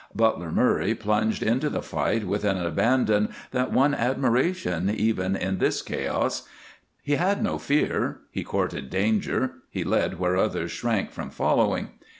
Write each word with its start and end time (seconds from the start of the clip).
Butler 0.15 0.51
Murray 0.51 0.95
plunged 0.95 1.43
into 1.43 1.69
the 1.69 1.83
fight 1.83 2.23
with 2.25 2.43
an 2.43 2.57
abandon 2.57 3.29
that 3.51 3.71
won 3.71 3.93
admiration 3.93 4.89
even 4.89 5.35
in 5.35 5.59
this 5.59 5.83
chaos. 5.83 6.41
He 7.03 7.17
had 7.17 7.43
no 7.43 7.59
fear, 7.59 8.21
he 8.31 8.43
courted 8.43 8.89
danger, 8.89 9.57
he 9.69 9.83
led 9.83 10.17
where 10.17 10.35
others 10.37 10.71
shrank 10.71 11.11
from 11.11 11.29
following. 11.29 11.89